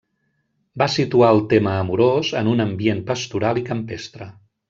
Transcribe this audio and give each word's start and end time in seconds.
Va 0.81 0.85
situar 0.93 1.29
el 1.35 1.41
tema 1.51 1.75
amorós 1.83 2.33
en 2.41 2.49
un 2.55 2.65
ambient 2.67 3.05
pastoral 3.13 3.63
i 3.63 3.67
campestre. 3.71 4.31